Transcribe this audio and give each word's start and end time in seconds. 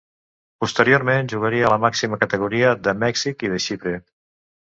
Posteriorment, 0.63 1.27
jugaria 1.33 1.67
a 1.67 1.69
la 1.73 1.77
màxima 1.83 2.19
categoria 2.23 2.73
de 2.87 2.97
Mèxic 3.05 3.45
i 3.49 3.51
de 3.55 3.63
Xipre. 3.67 3.93